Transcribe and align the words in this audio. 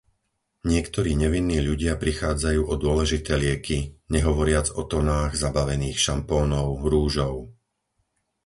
Niektorí 0.73 1.11
nevinní 1.23 1.59
ľudia 1.69 1.93
prichádzajú 2.03 2.61
o 2.65 2.73
dôležité 2.83 3.31
lieky, 3.43 3.79
nehovoriac 4.15 4.67
o 4.73 4.81
tonách 4.91 5.31
zabavených 5.43 5.99
šampónov, 6.05 6.67
rúžov 6.89 7.35